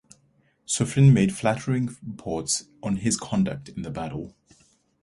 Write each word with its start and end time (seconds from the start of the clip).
Suffren 0.65 1.13
made 1.13 1.31
flattering 1.31 1.95
reports 2.03 2.67
on 2.81 2.95
his 2.95 3.17
conduct 3.17 3.69
in 3.69 3.83
the 3.83 3.91
battle. 3.91 4.33